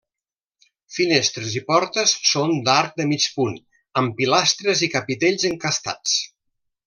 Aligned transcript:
Finestres 0.93 1.57
i 1.59 1.61
portes 1.67 2.13
són 2.29 2.55
d'arc 2.69 2.97
de 3.03 3.07
mig 3.11 3.27
punt, 3.37 3.55
amb 4.03 4.17
pilastres 4.23 4.83
i 4.89 4.91
capitells 4.95 5.49
encastats. 5.53 6.17